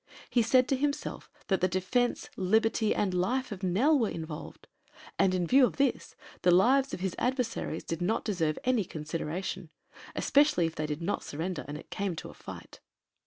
[0.31, 4.67] He said to himself that the defense, liberty, and life of Nell were involved,
[5.19, 9.69] and in view of this the lives of his adversaries did not deserve any consideration,
[10.15, 12.79] especially if they did not surrender and it came to a fight.